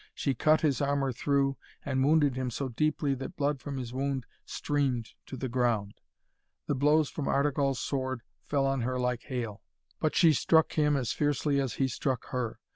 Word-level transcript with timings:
She 0.15 0.33
cut 0.33 0.61
his 0.61 0.81
armour 0.81 1.11
through, 1.11 1.57
and 1.85 2.03
wounded 2.03 2.35
him 2.35 2.49
so 2.49 2.69
deeply 2.69 3.13
that 3.13 3.35
blood 3.35 3.61
from 3.61 3.77
his 3.77 3.93
wound 3.93 4.25
streamed 4.47 5.09
to 5.27 5.37
the 5.37 5.47
ground. 5.47 5.93
The 6.65 6.73
blows 6.73 7.07
from 7.11 7.27
Artegall's 7.27 7.77
sword 7.77 8.23
fell 8.43 8.65
on 8.65 8.81
her 8.81 8.99
like 8.99 9.21
hail, 9.25 9.61
but 9.99 10.15
she 10.15 10.33
struck 10.33 10.73
him 10.73 10.97
as 10.97 11.13
fiercely 11.13 11.61
as 11.61 11.75
he 11.75 11.87
struck 11.87 12.29
her. 12.29 12.59